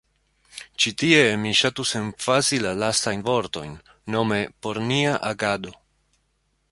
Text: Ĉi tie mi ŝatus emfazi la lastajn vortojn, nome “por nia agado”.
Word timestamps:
Ĉi 0.83 0.91
tie 1.01 1.19
mi 1.41 1.51
ŝatus 1.59 1.91
emfazi 1.99 2.59
la 2.65 2.71
lastajn 2.85 3.23
vortojn, 3.29 3.75
nome 4.15 4.43
“por 4.67 4.81
nia 4.93 5.13
agado”. 5.35 5.79